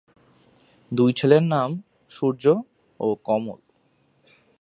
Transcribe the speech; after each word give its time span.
দুই 0.91 1.11
ছেলের 1.13 1.43
নাম 1.45 1.69
সূর্য 2.11 2.43
ও 2.99 3.07
কমল। 3.25 3.59